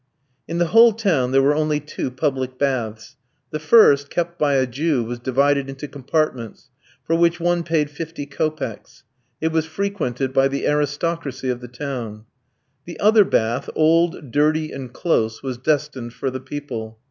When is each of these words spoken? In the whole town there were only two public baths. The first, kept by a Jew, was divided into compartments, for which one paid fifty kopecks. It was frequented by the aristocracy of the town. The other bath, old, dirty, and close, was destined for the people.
In 0.47 0.57
the 0.57 0.69
whole 0.73 0.93
town 0.93 1.31
there 1.31 1.43
were 1.43 1.53
only 1.53 1.79
two 1.79 2.09
public 2.09 2.57
baths. 2.57 3.17
The 3.51 3.59
first, 3.59 4.09
kept 4.09 4.39
by 4.39 4.55
a 4.55 4.65
Jew, 4.65 5.03
was 5.03 5.19
divided 5.19 5.69
into 5.69 5.87
compartments, 5.87 6.71
for 7.03 7.15
which 7.15 7.39
one 7.39 7.61
paid 7.61 7.91
fifty 7.91 8.25
kopecks. 8.25 9.03
It 9.41 9.51
was 9.51 9.67
frequented 9.67 10.33
by 10.33 10.47
the 10.47 10.65
aristocracy 10.67 11.49
of 11.51 11.61
the 11.61 11.67
town. 11.67 12.25
The 12.85 12.99
other 12.99 13.23
bath, 13.23 13.69
old, 13.75 14.31
dirty, 14.31 14.71
and 14.71 14.91
close, 14.91 15.43
was 15.43 15.59
destined 15.59 16.13
for 16.13 16.31
the 16.31 16.39
people. 16.39 16.97